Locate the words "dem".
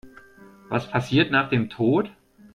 1.49-1.69